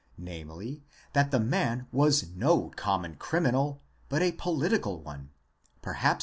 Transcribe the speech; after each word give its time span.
683, 0.17 0.55
namely, 0.57 0.83
that 1.13 1.29
the 1.29 1.39
man 1.39 1.85
was 1.91 2.29
no 2.31 2.69
common 2.75 3.13
criminal, 3.17 3.83
but 4.09 4.23
a 4.23 4.31
political 4.31 4.99
one, 4.99 5.29
perhaps. 5.83 6.19